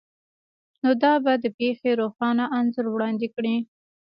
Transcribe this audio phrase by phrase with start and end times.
[0.81, 3.55] نو دا به د پیښې روښانه انځور وړاندې کړي